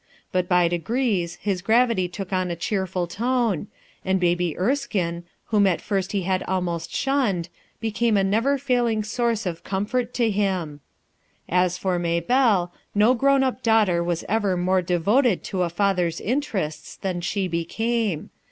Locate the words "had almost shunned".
6.23-7.49